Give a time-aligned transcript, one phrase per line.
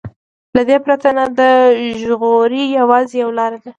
[0.55, 1.41] له دې برید نه د
[2.01, 3.69] ژغور يوازې يوه لاره ده.